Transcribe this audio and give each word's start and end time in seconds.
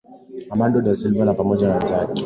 Armando 0.51 0.81
da 0.81 0.95
Silva 0.95 1.25
na 1.25 1.33
pamoja 1.35 1.67
na 1.67 1.75
wenzake 1.77 2.13